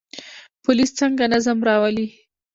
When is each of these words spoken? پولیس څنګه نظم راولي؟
پولیس 0.63 0.91
څنګه 0.99 1.23
نظم 1.33 1.57
راولي؟ 1.67 2.07